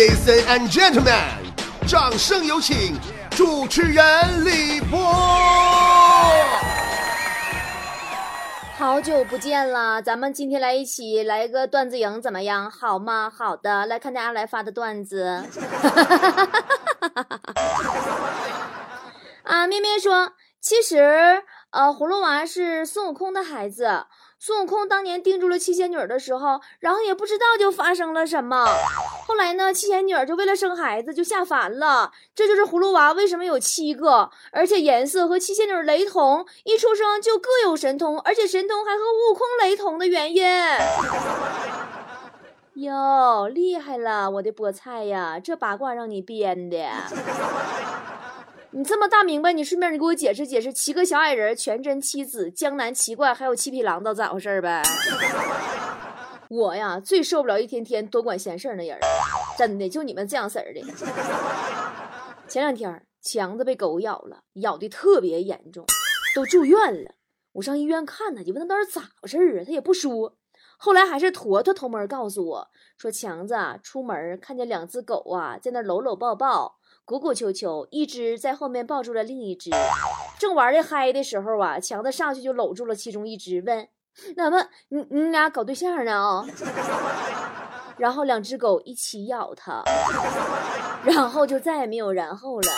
[0.00, 1.12] Ladies and gentlemen，
[1.86, 2.98] 掌声有请
[3.32, 4.02] 主持人
[4.46, 4.98] 李波。
[8.78, 12.70] 好久不见了，咱们今天来一起来个段子营怎么样？
[12.70, 13.30] 好吗？
[13.30, 15.44] 好的，来看大家来发的段子。
[19.44, 20.32] 啊，咩咩说，
[20.62, 21.42] 其实
[21.72, 24.06] 呃，葫芦娃是孙悟空的孩子。
[24.42, 28.64] 孙悟空当年定住了七仙女的时候，然后也不知道就发生了什么。
[29.26, 32.10] 后来呢，七仙女就为了生孩子就下凡了。
[32.34, 40.42] 这就是葫芦娃为什么有七个，而且颜色和七仙女雷同，一出生就各有神通，而且神通还和悟空雷同的原因。
[42.82, 45.38] 哟，厉害了，我的菠菜呀！
[45.38, 46.78] 这八卦让你编的。
[48.72, 54.80] 你这么大明白，你顺便你给我解释解释，七个小矮人、全真七子、江南七怪，还有七匹狼，都咋回事呗？
[56.48, 58.96] 我呀，最受不了一天天多管闲事那人，
[59.58, 60.80] 真的，就你们这样式儿的。
[62.46, 65.84] 前两天强子被狗咬了，咬的特别严重，
[66.36, 67.10] 都住院了。
[67.54, 69.64] 我上医院看他，就问他到底咋回事啊？
[69.66, 70.36] 他也不说。
[70.78, 76.76] 后来还是坨坨偷摸告诉我说，强子出门看见两只狗啊，在那搂搂抱抱。
[77.10, 79.68] 鼓鼓秋秋，一只在后面抱住了另一只，
[80.38, 83.88] 正玩的嗨的时候啊，强子上去就搂住了其中一只，问
[84.38, 86.46] ：“那么你你俩搞对象呢？”啊，
[87.98, 89.82] 然后两只狗一起咬他，
[91.02, 92.72] 然后就再也没有然后了。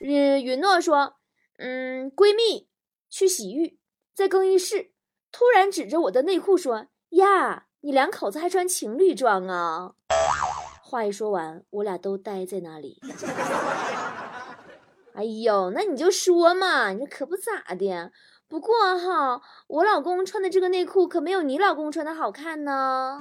[0.00, 1.16] 嗯，允诺说
[1.58, 2.68] ：“嗯，闺蜜
[3.10, 3.80] 去洗浴，
[4.14, 4.92] 在更衣室
[5.32, 6.86] 突然指着我的内裤说
[7.18, 9.94] ：‘呀，你两口子还穿情侣装啊？’”
[10.94, 13.02] 话一说完，我俩都呆在那里。
[15.12, 18.12] 哎呦，那你就说嘛，你这可不咋的。
[18.46, 23.18] 不过哈，我老公穿的这个内裤可没有你老公穿的好看呢。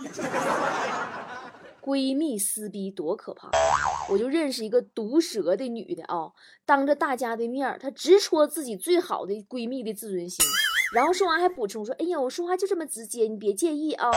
[1.82, 3.50] 闺蜜撕逼多可怕！
[4.12, 6.32] 我就认识一个毒舌的女的啊，
[6.68, 10.46] 当着大家的面，她直戳自己最好的闺蜜的自尊心，
[10.94, 14.12] 然后说完还补充说：“哎呀，我说话就这么直接，你别介意啊。”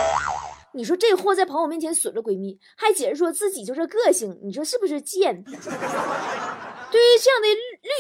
[0.74, 5.42] 你说这货在朋友面前损了闺蜜，还解释说自己就这个性，你说是不是贱？
[5.44, 7.48] 对于这样的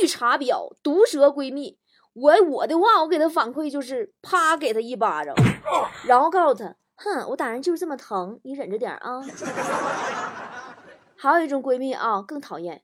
[0.02, 1.78] 绿茶婊、毒舌闺蜜，
[2.12, 5.34] 我我的话，我给她反馈就是啪给她一巴掌，
[6.06, 9.22] 然后告诉她，哼，我打人就是这么疼，你忍着点啊。
[11.16, 12.82] 还有一种闺蜜啊，更讨厌，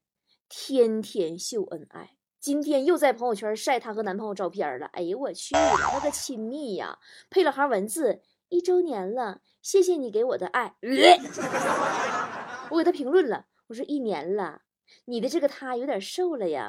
[0.48, 4.86] 天天秀恩爱，今天又在朋友圈晒她和男朋友照片了。
[4.86, 6.98] 哎呦我去，那个亲密呀，
[7.30, 9.38] 配了行文字，一周年了。
[9.62, 10.74] 谢谢你给我的爱，
[12.68, 14.62] 我给他评论了，我说一年了，
[15.04, 16.66] 你的这个他有点瘦了呀。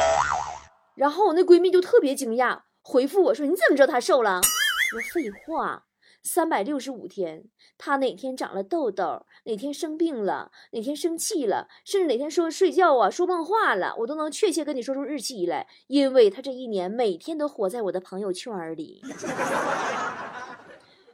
[0.93, 4.35] 然后我那闺蜜就特别惊讶，回复我说你怎么知道他瘦了？
[4.35, 5.85] 我说废话，
[6.23, 7.45] 三百六十五天，
[7.77, 19.03] 他哪天长了痘痘，哪天生病了，哪天生气了，甚至哪天说睡觉啊说梦话了，我都能确切跟你说出日期来，因为他这一年每天都活在我的朋友圈里。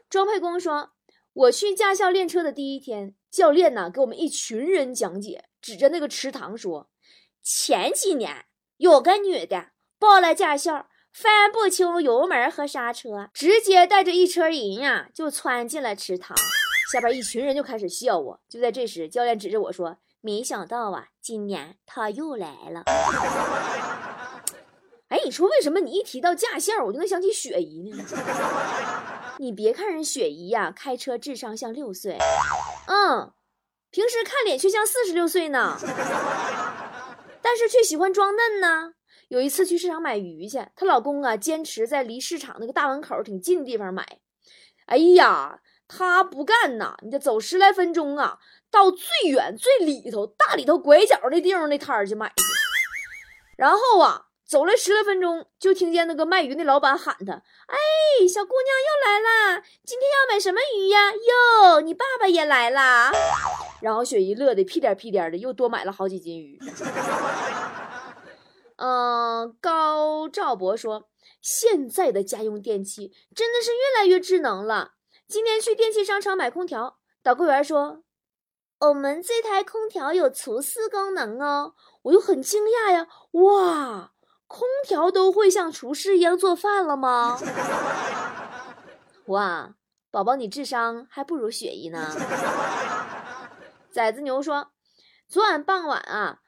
[0.09, 0.91] 装配工说。
[1.33, 6.89] 我去驾校练车的第一天，教练呢给我们一群人讲解，指着那个池塘说
[7.41, 8.45] ：“前几年
[8.77, 16.37] 有个女的报了驾校，分不清油门和刹车，直接带着一车人呀就窜进了池塘。”
[16.91, 18.39] 下边一群人就开始笑我。
[18.49, 22.83] 就在这时，教练指着我说：“没想到啊，今年他又来了。
[25.09, 28.03] ”哎，你说为什么你一提到驾校，我就能想起雪姨呢？
[29.37, 32.17] 你别看人雪姨呀，开车智商像六岁，
[32.87, 33.31] 嗯，
[33.89, 35.77] 平时看脸却像四十六岁呢，
[37.41, 38.93] 但是却喜欢装嫩呢。
[39.29, 44.05] 有一次去市场买鱼去，她老公啊坚持在离市场那个大门口挺近的地方买，
[44.87, 48.39] 哎呀，她不干呐，你得走十来分钟啊，
[48.69, 52.31] 到最远最里头大里头拐角那地方那摊儿去买，
[53.55, 54.25] 然后啊。
[54.49, 57.33] 走了十来分钟，就听见那个卖鱼的老板喊他
[57.69, 57.77] ：“哎，
[58.27, 59.63] 小姑娘又来啦！
[59.85, 61.11] 今天要买什么鱼呀？
[61.11, 63.11] 哟，你爸爸也来啦！”
[63.79, 66.59] 然后雪姨乐得屁颠屁颠的，又多买了好几斤鱼。
[68.81, 71.09] 嗯，高兆博说
[71.43, 74.93] ：“现在的家用电器真的是越来越智能了。
[75.27, 78.03] 今天去电器商场买空调，导购员说
[78.79, 84.13] ：‘我们这台空调有除湿功能哦。’我就很惊讶呀，哇！”
[84.47, 87.37] 空调都会像厨师一样做饭了吗？
[89.27, 89.75] 哇，
[90.09, 92.15] 宝宝，你智商还不如雪姨呢。
[93.91, 94.71] 崽子牛说，
[95.27, 96.39] 昨晚傍晚啊，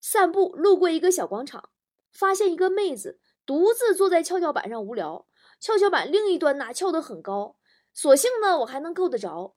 [0.00, 1.70] 散步路过一个小广场，
[2.18, 5.24] 发现一个妹子独自坐在跷跷板上无聊，
[5.60, 7.54] 跷跷板另一端呐翘得很高，
[7.94, 9.54] 所幸呢我还能够得着，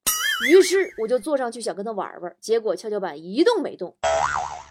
[0.47, 3.97] 于是我就坐上去想跟她玩玩，结果跷跷板一动没动。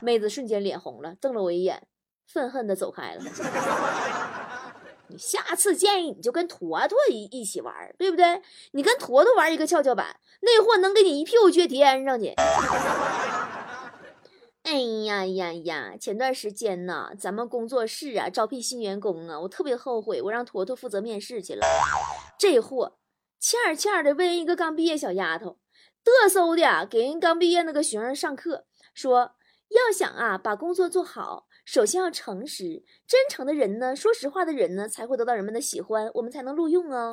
[0.00, 1.88] 妹子瞬间脸红了，瞪了我一眼，
[2.28, 3.24] 愤恨的走开了。
[5.08, 8.40] 你下次建议你就跟坨坨一一起玩，对不对？
[8.70, 12.32] 你跟坨坨玩一个跷跷板，那货能给你一屁股撅天上去。
[14.70, 15.96] 哎呀呀呀！
[16.00, 21.66] 前段时间呢，咱们工作室啊招聘新员工啊，我特别后悔，我让坨坨负责面试去了。
[22.38, 22.96] 这货
[23.40, 25.58] 欠儿欠儿的问一个刚毕业小丫头，
[26.04, 28.64] 嘚瑟的给人刚毕业那个学生上课，
[28.94, 29.32] 说
[29.70, 37.10] 要想啊把工作做好，首先要诚实、真诚的人呢，说实话的人呢，才会得到人们的喜欢，我们才能录用哦。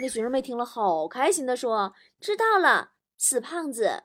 [0.00, 4.04] 那学生妹听了好开心的说：“知道了，死胖子。”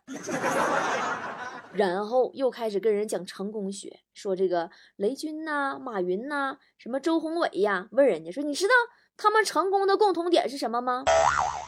[1.76, 8.74] 然后又开始跟人讲成功学，说这个雷军呐、马云呐、什么周鸿伟呀，问人家说：“你知道
[9.18, 11.04] 他们成功的共同点是什么吗？”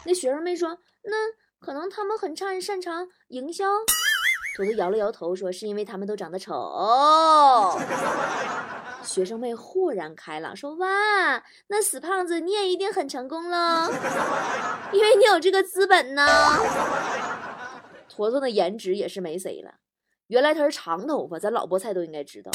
[0.08, 1.12] 那学生妹说：“那
[1.60, 3.66] 可能他们很擅擅长营销。”
[4.56, 7.78] 坨坨摇了摇头说：“是因为他们都长得丑。”
[9.04, 13.92] 学生妹豁然开朗说：“哇，那死胖子你也一定很成功喽，
[14.94, 16.26] 因为你有这个资本呢。”
[18.10, 19.76] 坨坨的颜值也是没谁了。
[20.28, 22.52] 原来他是长头发，咱老菠菜都应该知道，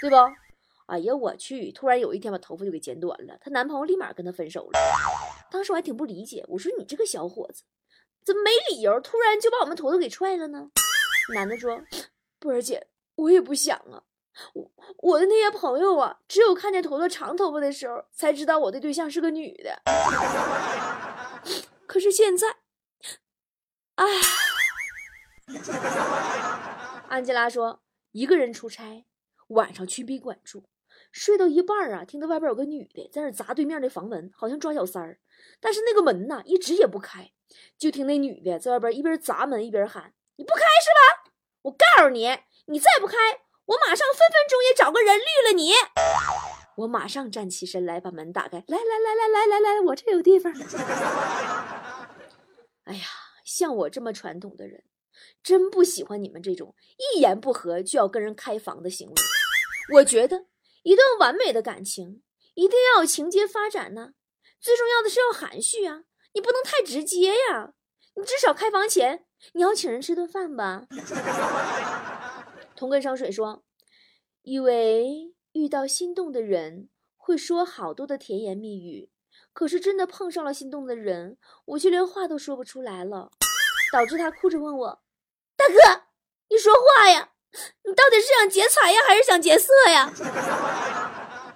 [0.00, 0.16] 对不？
[0.86, 1.70] 哎呀，我去！
[1.72, 4.80] 突然有一天把头发就给剪短了，她男朋友立马跟她分手了。
[5.50, 7.62] 当时我还挺不理解，我说你这个小伙子，
[8.24, 10.70] 怎么没理由突然就把我们坨坨给踹了呢？
[11.34, 11.82] 男的说
[12.40, 14.02] ：“波儿姐，我也不想啊，
[14.54, 19.82] 我我的那些朋友啊，只有看见坨坨长头发的时候，才知道我的对象是个女的。
[21.86, 22.56] 可是现在，
[23.96, 24.06] 哎。”
[27.08, 27.80] 安吉拉说
[28.12, 29.06] ：“一个人出差，
[29.48, 30.64] 晚上去宾馆住，
[31.10, 35.18] 睡到一半啊，听到外边有个女的在那砸对面的房门，好像抓小三儿。
[35.58, 37.32] 但是那个门呐，一直也不开，
[37.78, 40.90] 就听那女的在外边一边砸门一边喊：‘你不开是
[41.24, 41.32] 吧？
[41.62, 42.28] 我告诉你，
[42.66, 43.16] 你再不开，
[43.64, 45.72] 我马上分分钟也找个人绿了你。’
[46.76, 50.52] 我马上站起身来，把门打开，来来来来来来来，我这有地方。
[52.84, 53.06] 哎呀，
[53.44, 54.84] 像我这么传统的人。”
[55.42, 56.74] 真不喜欢你们这种
[57.14, 59.14] 一言不合就要跟人开房的行为。
[59.94, 60.46] 我觉得
[60.82, 62.22] 一段完美的感情
[62.54, 64.12] 一定要有情节发展呢，
[64.60, 66.04] 最重要的是要含蓄啊，
[66.34, 67.74] 你不能太直接呀。
[68.14, 70.86] 你至少开房前你要请人吃顿饭吧。
[72.74, 73.64] 同根生水说，
[74.42, 79.10] 以为遇到心动的人会说好多的甜言蜜语，
[79.52, 83.30] 可是真的碰上了心动的人，我却连话都说不出来了，
[83.92, 85.02] 导致他哭着问我。
[85.58, 85.74] 大哥，
[86.50, 87.30] 你说话呀！
[87.82, 90.12] 你到底是想劫财呀，还是想劫色呀？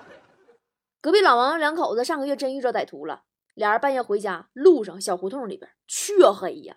[1.00, 3.22] 隔壁老王两口子上个月真遇着歹徒了，
[3.54, 6.74] 俩人半夜回家，路上小胡同里边黢黑呀，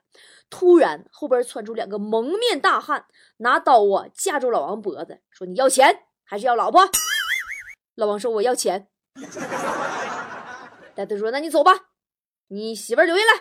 [0.51, 3.07] 突然后边窜出两个蒙面大汉，
[3.38, 6.88] 拿刀啊架住老王脖子，说：“你要钱还是要老婆？”
[7.95, 8.88] 老王说：“我要钱。”
[10.95, 11.71] 歹徒说：“那你走吧，
[12.50, 13.39] 你媳妇留下来。”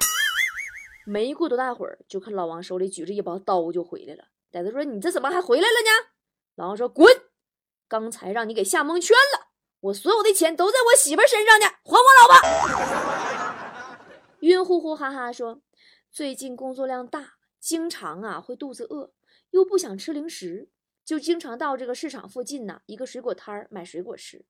[1.04, 4.24] 没过多大会儿，就看老王手里举着一把刀就回来了。
[4.50, 6.08] 歹徒说：“你这怎么还回来了呢？”
[6.56, 7.06] 老王说：“滚！
[7.88, 9.48] 刚才让你给吓蒙圈了。
[9.80, 13.98] 我所有的钱都在我媳妇身上呢，还我老婆！”
[14.40, 15.60] 晕乎乎哈哈说
[16.10, 19.12] ：“最近工作量大，经常啊会肚子饿，
[19.50, 20.70] 又不想吃零食，
[21.04, 24.44] 就经常到这个市场附近呐一个水果摊儿买水果吃。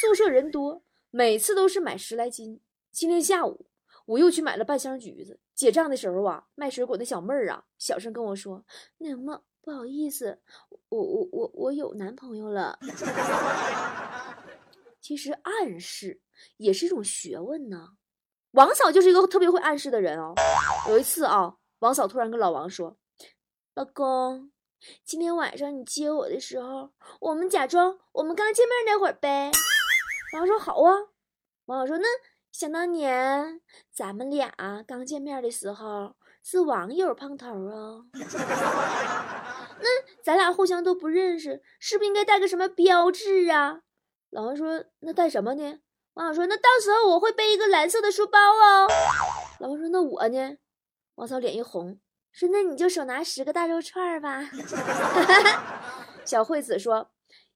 [0.00, 2.60] 宿舍人多，每次都是买十来斤。
[2.92, 3.66] 今天下午。”
[4.06, 8.64] 我又去买了半箱橘子，结账的时候啊，卖水果的小妹儿啊，小声跟我说
[8.98, 10.40] ：“那什么不好意思，
[10.88, 12.78] 我我我我有男朋友了。
[15.00, 16.20] ”其实暗示
[16.56, 17.90] 也是一种学问呢。
[18.52, 20.34] 王嫂就是一个特别会暗示的人哦。
[20.88, 22.96] 有一次啊，王嫂突然跟老王说
[23.74, 24.52] ：“老公，
[25.04, 26.90] 今天晚上你接我的时候，
[27.20, 29.50] 我们假装我们刚见面那会儿呗。”
[30.34, 30.92] 王说：“好啊。”
[31.66, 32.06] 王嫂说：“那。”
[32.52, 34.52] 想当年咱们俩
[34.86, 39.88] 刚见面的时候是网友碰头哦， 那
[40.22, 43.80] 咱俩互相都不认识，是不是应该带个什么标志啊？
[44.30, 45.78] 老王说：“那带什么呢？”
[46.14, 48.86] 王嫂说：“那到时候我会背一个蓝色的书包哦。”
[49.60, 50.56] 老王说：“那我呢？”
[51.16, 51.98] 王嫂脸一红，
[52.32, 54.50] 说：“那你就手拿十个大肉串吧。
[56.24, 57.11] ”小惠子说。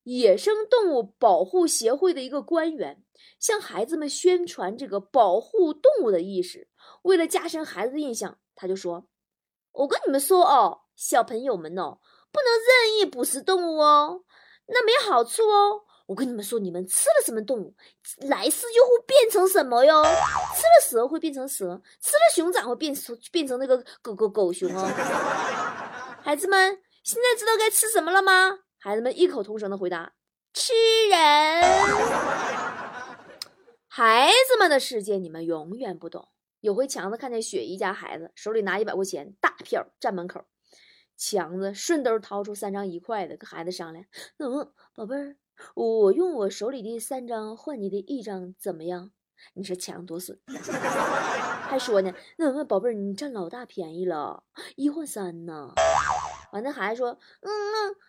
[0.07, 3.03] 野生动物保护协会的一个官员
[3.41, 6.69] 向孩子们宣传这个保护动物的意识。
[7.03, 9.09] 为了加深孩子的印象，他就说
[9.75, 11.99] ：“我跟你们说哦，小朋友们哦，
[12.31, 14.23] 不能任意捕食动物哦，
[14.67, 17.75] 那没好处哦，我跟你们说，你们吃了什么动物，
[18.29, 20.05] 来世就会变成什么哟？
[20.05, 24.87] 吃了蛇会变成蛇，吃了熊掌会变成变成那个狗狗狗熊哦。
[26.23, 28.61] 孩子们，现在知道该吃什么了吗？
[28.87, 30.13] 孩子们异口同声的回答：
[30.53, 30.73] 吃
[31.11, 31.19] 人。
[33.89, 36.29] 孩子们的世界你们永远不懂。
[36.61, 40.45] 有回强子看见雪姨家孩子手里拿一百块钱大票站门口，
[41.17, 44.05] 强子顺兜掏出三张一块的，跟孩子商量
[44.39, 45.35] ：“嗯，宝贝儿。”
[45.75, 49.11] 我用我手里的三张换你的一张，怎么样？
[49.55, 52.15] 你说强多损，还说呢？
[52.39, 54.45] 那那宝贝儿，你占老大便宜了，
[54.77, 55.73] 一换三呢。
[56.53, 57.51] 完，那孩子说，嗯，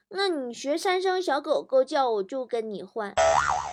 [0.09, 3.13] 那那你学三声小狗狗叫，我就跟你换。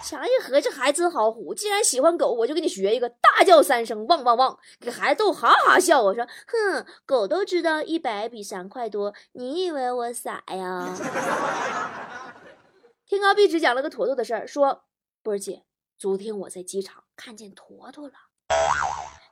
[0.05, 6.03] 强一合计，还真好唬，既然喜欢狗，我就给你学一个，大叫三声，汪汪汪，给孩子逗哈哈笑。
[6.03, 10.95] 我说，哼，狗都知道一百比三块多，你以为我傻呀？
[13.07, 14.85] 天高壁纸讲了个坨坨的事儿，说
[15.23, 15.65] 波儿姐，
[15.97, 18.15] 昨天我在机场看见坨坨了，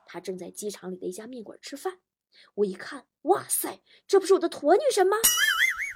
[0.06, 1.98] 他正在机场里的一家面馆吃饭。
[2.54, 5.16] 我一看，哇塞，这不是我的坨女神吗？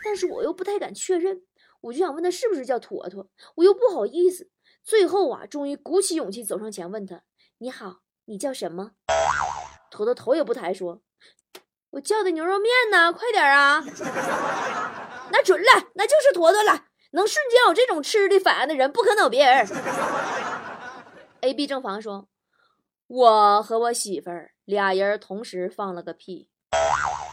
[0.04, 1.42] 但是我又不太敢确认，
[1.80, 4.50] 我就想问她是不是叫坨坨，我又不好意思。
[4.84, 7.22] 最后啊，终于鼓起勇气走上前问她
[7.58, 8.92] ：“你好，你叫什么？”
[9.90, 11.02] 坨坨头也不抬说
[11.90, 13.82] ：“我叫的牛肉面呢，快点啊！”
[15.32, 16.86] 那准了，那就是坨坨了。
[17.12, 19.66] 能瞬间有这种吃的反应的人，不可能有别人。
[21.40, 22.28] A、B 正房说
[23.08, 26.48] ：“我和我媳妇儿俩人同时放了个屁，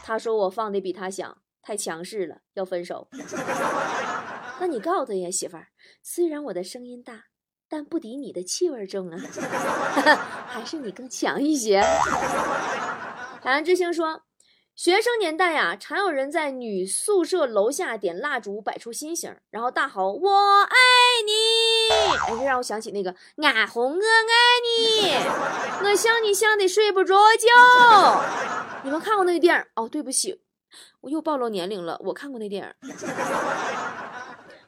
[0.06, 3.08] 他说我放的比他响，太强势了，要分手。
[4.60, 5.68] 那你告诉他呀，媳妇儿，
[6.02, 7.24] 虽然我的声音大，
[7.70, 9.16] 但不敌你的气味重啊，
[10.46, 11.80] 还是你更强一些。”
[13.40, 14.20] 海岸之星说。
[14.76, 20.76] 学生年代呀，常有人在女宿舍楼下点蜡烛，摆出心形，然后大吼“我爱
[21.24, 21.32] 你”。
[21.94, 24.34] 哎，这让我想起那个“俺红我爱
[24.66, 25.14] 你”，
[25.88, 28.63] 我想你想的睡不着觉。
[28.84, 29.64] 你们看过那个电影？
[29.74, 30.42] 哦，对不起，
[31.00, 31.98] 我又暴露年龄了。
[32.04, 32.72] 我看过那电影。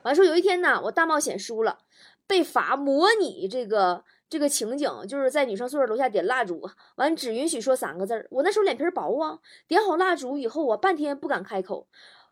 [0.02, 1.78] 完说有一天呢，我大冒险输了，
[2.26, 4.04] 被罚模拟这个。
[4.28, 8.26] 这个情景就是在女生宿舍楼下点蜡烛，完只允许说三个字儿。
[8.32, 11.86] 我那时候脸皮薄啊，点好蜡烛以后，我半天不敢开口。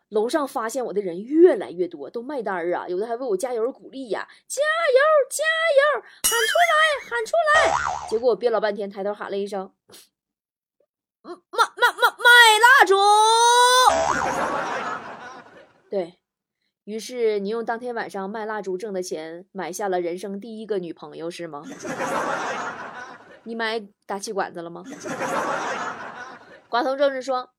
[0.09, 5.01] 楼上发现我的人越来越多，都卖单儿啊，有的还为我加油鼓励呀，加油
[5.31, 5.45] 加
[5.79, 8.09] 油，喊出来喊出来。
[8.11, 9.71] 结果我憋老半天，抬头喊了一声
[11.25, 12.29] ：“卖卖卖卖
[12.61, 12.95] 蜡烛。
[15.91, 16.19] ”对。
[16.85, 21.65] 于是你用当天晚上卖蜡烛挣的钱买下了人生第一个女朋友是吗？
[23.45, 24.85] 你买打气管子了吗？
[26.69, 27.55] 寡头正是说，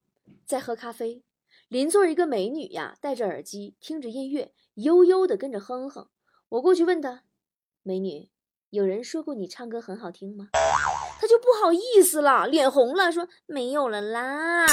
[0.45, 1.24] 在喝咖啡，
[1.69, 6.07] 邻座一个美女呀，戴着耳机听着音乐，悠悠的跟着哼哼。
[6.50, 7.24] 我过去问她，
[7.81, 8.29] 美女，
[8.69, 10.50] 有人说过你唱歌很好听吗？
[11.25, 14.63] 他就不好意思了，脸红了，说没有了啦。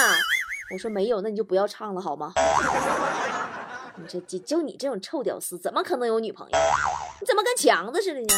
[0.71, 2.35] 我说没有，那你就不要唱了好吗？
[3.97, 6.59] 你这就就你这种臭屌丝，怎么可能有女朋友？
[7.23, 8.35] 你怎么跟强子似的呢？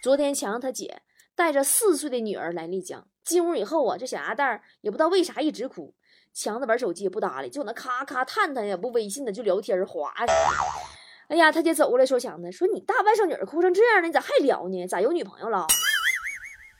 [0.00, 1.02] 昨天强子他姐
[1.34, 5.92] 带着四岁的女儿来丽江，进屋以后啊，这小丫蛋儿也不知道为啥一直哭。
[6.32, 10.32] 强子玩手机也不搭理，就那咔咔探探也不微信的就聊天划着。
[11.26, 14.86] 哎呀，他姐走过来说强子，说你大外甥女儿哭成这样了，你咋还聊呢？
[14.86, 15.66] 咋有女朋友了？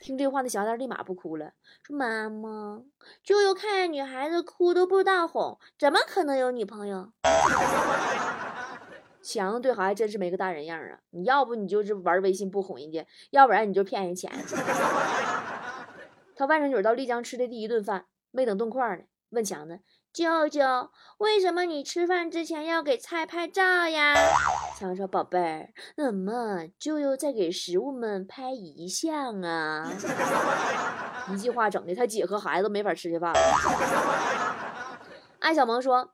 [0.07, 1.51] 听这话，的小蛋立马不哭了，
[1.83, 2.81] 说：“妈妈，
[3.25, 7.11] 舅舅看见女孩子哭都不知道哄，怎么可能有女朋友？”
[9.21, 11.01] 强对孩子真是没个大人样啊！
[11.11, 14.31] 你要不你就是玩微信不哄人家，要不然你就骗人钱。
[16.37, 19.81] 他外甥女到丽江吃的第一顿饭，没等动筷呢，问强子。
[20.13, 20.63] 舅舅，
[21.19, 24.15] 为什么你吃饭之前要给菜拍照呀？
[24.79, 29.93] 强说：“宝贝儿，怎么舅舅在给食物们拍遗像啊？”
[31.31, 34.99] 一句话整的他姐和孩子没法吃下饭了。
[35.41, 36.13] 艾小萌说：“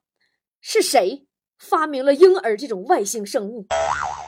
[0.60, 1.28] 是谁
[1.58, 3.66] 发明了婴儿这种外星生物？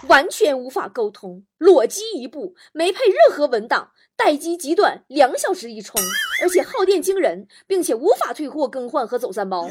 [0.08, 6.00] 完全无法沟通，裸机一部，没配任何文档。”待机极短，两小时一充，
[6.40, 9.68] 而且耗电惊人，并且无法退货、更换和走三包。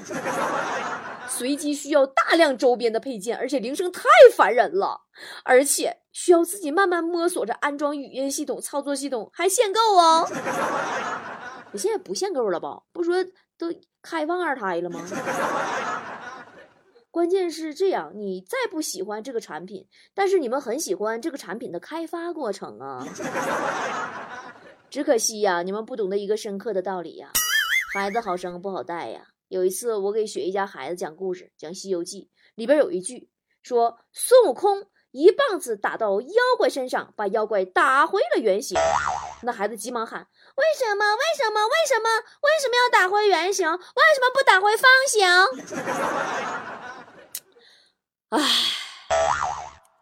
[1.30, 4.02] 随机需要大量周边的配件，而且铃声太
[4.36, 5.04] 烦人了，
[5.46, 10.30] 而且需要自己慢慢摸索着安装语音系统、操作系统，还限购哦。
[11.72, 12.82] 我现在不限购了吧？
[12.92, 13.24] 不说
[13.58, 15.02] 都开放二胎了吗？
[17.14, 23.06] 关键是这样，你再不喜欢这个产品，但是你们很喜欢这个产品的开发过程啊。
[24.90, 27.30] 只可惜呀，你们不懂得一个深刻的道理呀，
[27.94, 29.28] 孩子好生不好带呀。
[29.48, 32.24] 有一次，我给雪姨家孩子讲故事，讲《西游记》，
[32.56, 33.30] 里边有一句
[33.62, 38.76] 说孙悟空一棒子打到妖怪身上，把妖怪打回了原形。
[39.44, 40.28] 那孩子急忙喊
[40.58, 41.06] ：“为什么？
[41.14, 41.60] 为什么？
[41.68, 42.10] 为什么？
[42.42, 43.70] 为什么要打回原形？
[43.70, 45.30] 为什么不打回方形？”
[48.34, 48.42] 唉，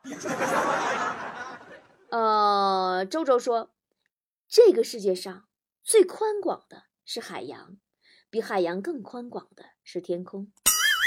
[2.11, 3.71] 呃，周周说，
[4.47, 5.43] 这个世界上
[5.83, 7.75] 最宽广的是海洋，
[8.29, 10.50] 比海洋更宽广的是天空，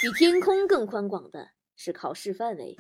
[0.03, 1.53] 比天空更宽广的。
[1.77, 2.77] 是考试范围。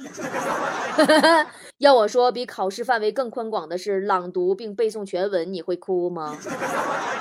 [1.78, 6.38] 要我说，比考试范围更宽广的是朗读并背诵全文，你会哭吗？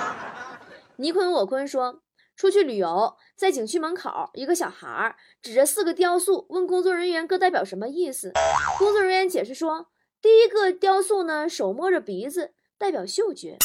[0.98, 2.03] 你坤我坤说，
[2.36, 8.32] 出去旅游，在景区门口，一个小孩指着四个雕塑，问工作人员各代表什么意思。
[8.78, 9.88] 工作人员解释说，
[10.22, 13.58] 第一个雕塑呢，手摸着鼻子，代表嗅觉；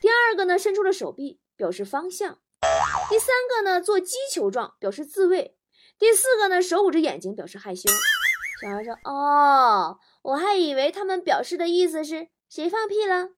[0.00, 2.34] 第二个呢，伸出了手臂，表示方向；
[3.10, 5.56] 第三个呢，做击球状，表示自卫。
[5.98, 7.90] 第四个呢，手捂着眼睛表示害羞。
[8.60, 13.30] 小孩说：“哦，我还以为他们表示的意思是谁放屁了？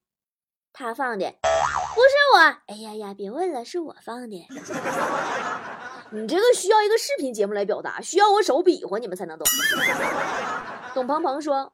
[0.73, 2.39] 他放的，不是我。
[2.67, 4.47] 哎呀呀，别问了，是我放的。
[6.11, 9.45] 你这个需要一个视频节目来表达，需要我手比划你们才能懂。”
[10.93, 11.73] 董鹏鹏说：“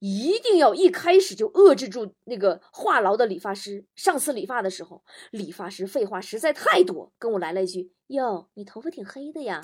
[0.00, 3.84] 一定要一开始就遏制住那个话痨的理发师。
[3.94, 9.60] 上次理发的时候，理发师废话实在太多，跟我来了一句：‘哟，你头发挺黑的呀。’”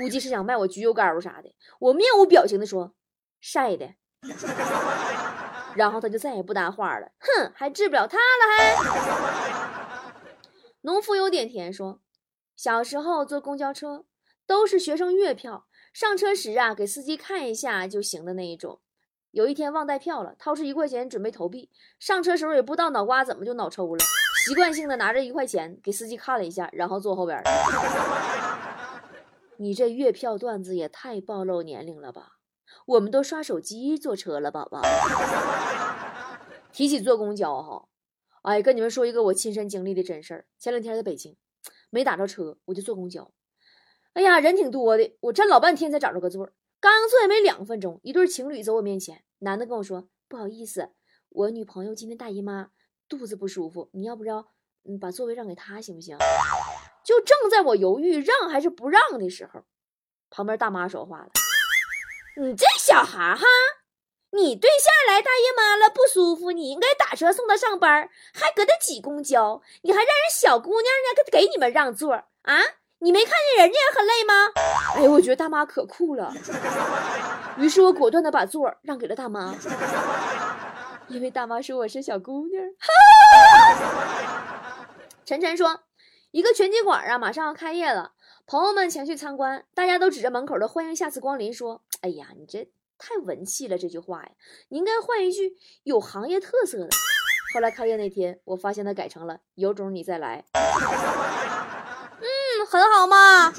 [0.00, 2.94] 估计是想卖我焗油膏啥的，我面无表情的说
[3.40, 3.94] ：“晒的。”
[5.74, 7.10] 然后他就再也不搭话了。
[7.18, 10.10] 哼，还治不了他了还？
[10.82, 12.00] 农夫有点甜说
[12.56, 14.04] ：“小时候坐公交车
[14.46, 18.80] 都是学生月票，上车时啊给司机看一下就行的那一种。
[19.30, 24.04] 有一天忘带票了，掏出一块钱准备投币，上车时候也不知道脑瓜怎么就脑抽了，
[24.46, 27.40] 习惯性的拿着一块钱给司机看了一下，然后坐后边。
[29.58, 32.39] ”你这月票段子也太暴露年龄了吧！
[32.86, 34.82] 我们都刷手机坐车了，宝宝。
[36.72, 37.88] 提起坐公交哈，
[38.42, 40.46] 哎，跟你们说一个我亲身经历的真事儿。
[40.58, 41.36] 前两天在北京，
[41.90, 43.32] 没打着车，我就坐公交。
[44.12, 46.52] 哎呀，人挺多的，我站老半天才找着个座儿。
[46.80, 50.90] 刚坐也没两分钟，一对情侣走我面前，男的跟我说：“不好意思，
[51.28, 52.70] 我女朋友今天大姨妈，
[53.08, 54.46] 肚子不舒服，你要不要
[54.84, 56.16] 嗯把座位让给她行不行？”
[57.04, 59.64] 就正在我犹豫让还是不让的时候，
[60.30, 61.30] 旁边大妈说话了
[62.40, 63.44] ：“你这小孩哈，
[64.30, 72.56] 你对象来大姨妈了不舒服，你应该打车送她上班，还搁这挤公交，你还让人小姑娘呢给给你们让座啊？
[73.00, 74.32] 你没看见人家也很累吗？”
[74.96, 76.32] 哎呦，我觉得大妈可酷了，
[77.58, 79.54] 于是我果断的把座让给了大妈，
[81.08, 82.64] 因为大妈说我是小姑娘。
[85.26, 85.82] 晨晨说。
[86.32, 88.12] 一个拳击馆啊，马上要开业了，
[88.46, 94.30] 朋友们前去参观，大家都指着门口的“欢迎下次光临”说：“哎呀，你这太文气了，这句话呀，
[94.68, 96.88] 你应该换一句有行业特色的。”
[97.52, 100.44] 后来开业那天，我发现他改成了“有种你再来”。
[100.54, 102.26] 嗯，
[102.68, 103.52] 很好嘛。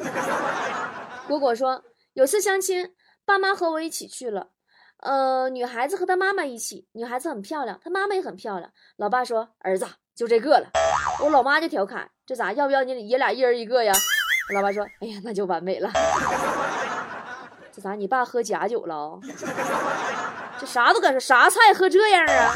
[1.27, 4.51] 果果说，有次相亲，爸妈和我一起去了，
[5.01, 8.71] 呃，女孩子和她妈妈一起，女孩子很漂亮，她妈妈也很漂亮。
[8.95, 10.69] 老爸说：“儿子。”就这个了，
[11.23, 12.53] 我老妈就调侃：“这咋？
[12.53, 13.91] 要不要你爷俩一人一个呀？”
[14.55, 15.91] 老爸说：“哎呀，那就完美了。
[17.73, 17.93] 这咋？
[17.93, 19.19] 你爸喝假酒了？
[20.57, 22.55] 这啥都敢说，啥菜喝这样啊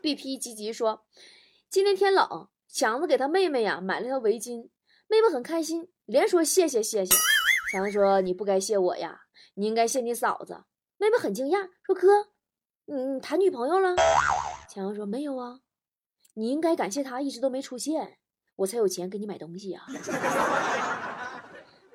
[0.00, 1.02] ？”B P 吉吉说
[1.68, 4.68] ：“今天天冷，强子给他妹妹呀买了条围巾，
[5.08, 7.12] 妹妹很开心，连说谢谢谢谢。
[7.72, 9.22] 强子说：你不该谢我呀，
[9.54, 10.62] 你应该谢你嫂子。
[10.98, 12.28] 妹妹很惊讶，说：哥，
[12.84, 13.96] 你谈女朋友了？
[14.72, 15.58] 强子说：没有啊。”
[16.38, 18.16] 你应该感谢他一直都没出现，
[18.54, 19.82] 我才有钱给你买东西呀。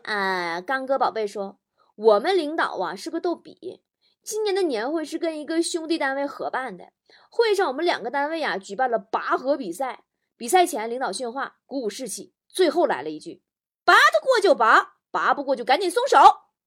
[0.03, 1.59] 啊， 刚哥宝贝说，
[1.95, 3.81] 我们领导啊是个逗比。
[4.21, 6.91] 今年的年会是跟一个兄弟单位合办的，
[7.29, 10.03] 会上我们两个单位啊举办了拔河比赛。
[10.35, 13.43] 比赛前，领导训话，鼓舞士气，最后来了一句
[13.85, 16.17] ：“拔得过就拔，拔不过就赶紧松手，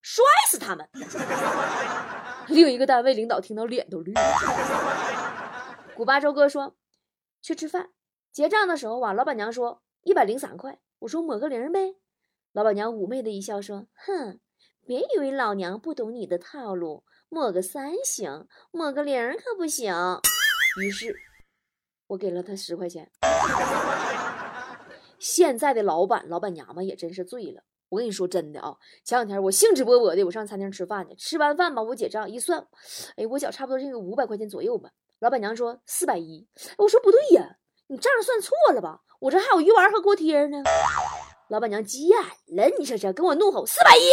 [0.01, 0.89] 摔死他们。”
[2.49, 4.21] 另一个单位领导听到脸都绿了。
[5.95, 6.75] 古巴周哥说。
[7.47, 7.91] 去吃饭，
[8.33, 11.95] 结账的时候啊，老板娘说一百零三块，我说抹个零呗。
[12.51, 14.41] 老板娘妩媚的一笑说：“哼，
[14.85, 19.95] 别以为老娘不懂你的套路，抹个三行，抹个零可不行。”
[20.83, 21.15] 于是，
[22.09, 23.13] 我给了他十块钱。
[25.21, 27.63] 现在的老板老板娘们也真是醉了。
[27.91, 32.67] 我跟你说真的啊，前两天我兴致勃勃的，我上餐厅吃饭去，吃完饭吧，我结账一算，
[33.15, 34.91] 哎，我缴差不多是个五百块钱左右吧。
[35.19, 39.01] 老板娘说四百一，我说不对呀，你账算错了吧？
[39.19, 40.63] 我这还有鱼丸和锅贴呢。
[41.49, 44.11] 老板娘急眼了，你说这跟我怒吼四百一，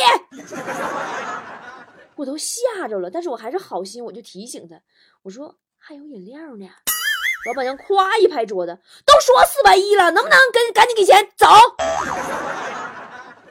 [2.16, 4.80] 我都吓着了，但是我还是好心，我就提醒他，
[5.24, 6.70] 我说还有饮料呢。
[7.48, 11.46] 老板娘咵一拍桌子，都说四百一了，能不能跟赶紧给钱走？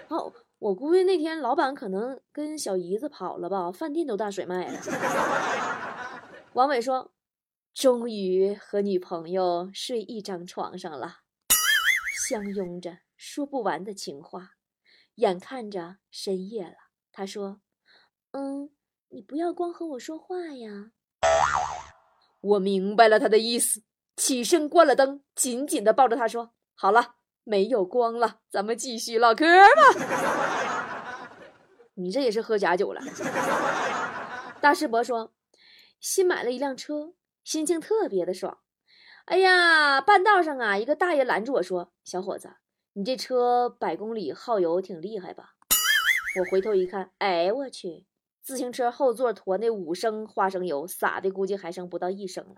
[0.09, 4.81] 好， 我估计那天老板可能跟小姨子跑了吧，饭店都大甩卖了。
[6.55, 7.11] 王伟说
[7.75, 11.21] ：“终于和女朋友睡一张床上了，
[12.29, 14.53] 相拥着说不完的情话，
[15.15, 16.77] 眼看着深夜了。”
[17.11, 17.61] 他说
[18.33, 18.71] ：“嗯，
[19.09, 20.93] 你不要光和我说话呀。”
[22.43, 23.83] 我明白了他的意思，
[24.17, 31.29] 起身关了灯，紧紧的抱着他说：“好了，没有光了，咱们继续唠嗑吧。”
[31.95, 33.01] 你这也是喝假酒了。
[34.61, 35.33] 大师伯说
[36.01, 38.59] ：“新买了一辆车，心情特别的爽。
[39.25, 42.57] 哎呀，半道上啊，一个大爷拦住我说：‘小伙子，
[42.95, 45.51] 你这车百公里耗油挺厉害吧？’
[46.39, 48.07] 我回头一看，哎，我去！”
[48.43, 52.57] 自行车后座驮那五升花生油，撒的估计还剩不到一升了。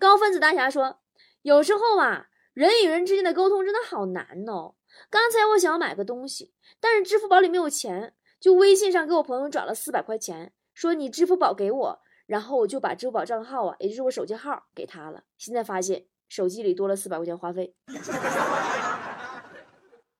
[0.00, 0.98] 高分子大侠说
[1.42, 4.74] ：“有时候啊，人与人之间的沟通真的好难哦。
[5.08, 15.22] 刚才我想要买个东西，但是支付宝里没有钱，就微信上给我朋友转了四百块钱，说你支付宝给我，然后我就把支付宝账号啊，也就是我手机号给他了。
[15.36, 17.74] 现在发现手机里多了四百块钱话费。”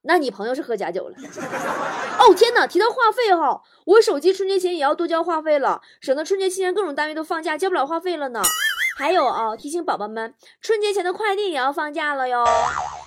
[0.03, 1.17] 那你朋友是喝假酒了？
[2.19, 2.67] 哦天哪！
[2.67, 8.41] 提到话费哈，我手机春节前也要多交话费了，省得春节期间各种单位都放假，交不了话费了呢。
[8.97, 12.45] 还有啊，提醒宝宝们，春节前的快递也要放假了哟。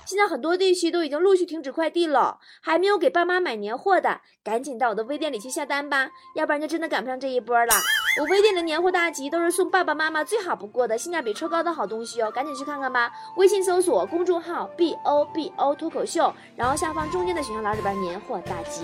[0.05, 7.73] 现在很多地区都已经陆续停止快递了，还没有给爸妈买年货的，赶紧到我的微店里去下单吧，要不然就真的赶不上这一波了。
[8.19, 13.09] 我微店的年货大集都是送爸爸妈妈最好不过的，性价比超高的好东西哦，赶紧去看看吧！
[13.37, 18.81] 微信搜索公众号 B O B O 脱口秀，然后下方中间的选项栏里边年货大集。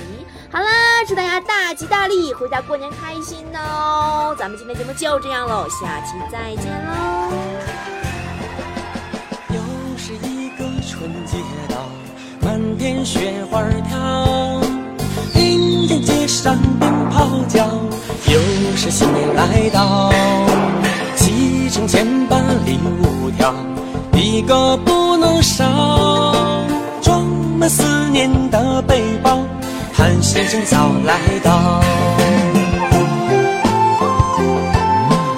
[0.49, 4.33] 好啦，祝大家大吉大利，回家过年开心哦！
[4.39, 7.31] 咱们今天节目就这样喽，下期再见喽！
[9.49, 11.37] 又是一个春节
[11.69, 11.83] 到，
[12.41, 14.46] 满天雪花飘，
[18.77, 20.11] 是新年来到，
[21.15, 23.51] 启程前把礼物挑，
[24.13, 25.65] 一个不能少，
[27.01, 27.25] 装
[27.57, 29.39] 满思念的背包，
[29.95, 31.81] 盼先生早来到。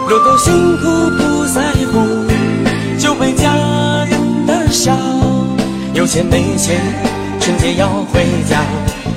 [0.10, 2.28] 若够辛苦不在乎，
[3.00, 3.56] 就为家
[4.10, 4.94] 人的笑，
[5.94, 6.78] 有钱没钱，
[7.40, 8.62] 春节要回家，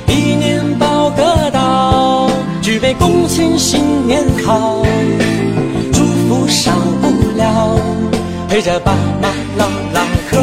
[0.07, 2.29] 一年报个到。
[2.61, 3.82] 举杯共庆新
[4.13, 4.83] 年好，
[5.91, 6.71] 祝福少
[7.01, 7.79] 不了，
[8.47, 10.37] 陪着爸妈唠唠嗑，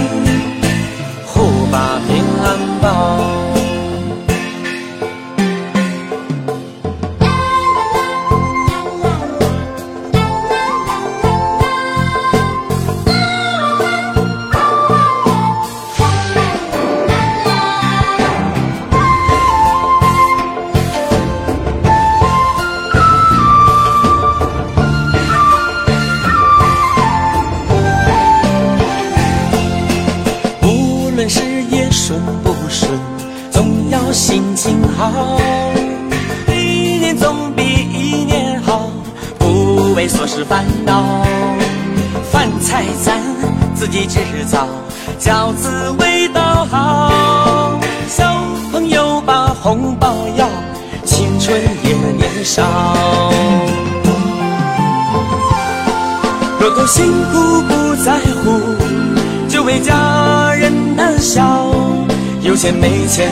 [42.30, 43.18] 饭菜咱
[43.74, 44.66] 自己制造，
[45.18, 47.78] 饺子味道好。
[48.08, 48.24] 小
[48.72, 50.48] 朋友把红包要，
[51.04, 52.62] 青春也年少。
[56.58, 58.60] 若够辛苦不在乎，
[59.48, 61.66] 就为家人难笑。
[62.42, 63.30] 有钱没钱，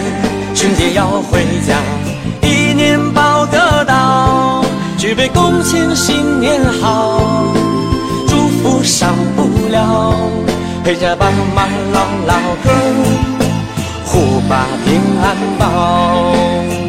[0.54, 1.76] 春节要回家，
[2.42, 4.47] 一年报个到。
[4.98, 7.22] 举杯共庆新年好，
[8.26, 9.06] 祝福少
[9.36, 10.12] 不了，
[10.82, 12.34] 陪着爸妈唠唠
[12.64, 12.70] 嗑，
[14.04, 16.87] 互把平安报。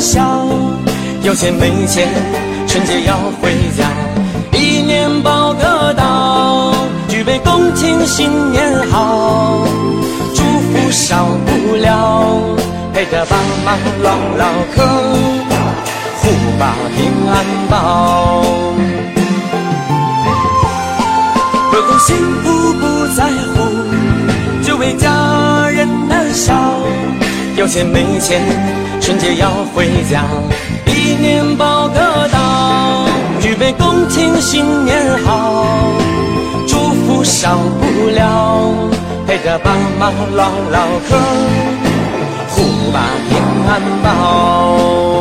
[0.00, 0.44] 笑。
[1.22, 2.08] 有钱没钱，
[2.68, 3.90] 春节要回家，
[4.52, 6.72] 一年报个到，
[7.08, 9.66] 举杯共庆新年好，
[10.34, 12.42] 祝福少不了。
[12.94, 14.82] 陪着爸妈唠唠嗑，
[16.20, 18.42] 互把平安报。
[21.72, 25.45] 若有幸福不在乎，就为家。
[27.56, 28.42] 有钱没钱，
[29.00, 30.24] 春节要回家，
[30.86, 33.06] 一年报个到。
[33.40, 35.64] 举杯共庆新年好，
[36.68, 38.74] 祝福少不了，
[39.26, 41.16] 陪着爸妈唠唠嗑，
[42.50, 45.15] 互把平安报。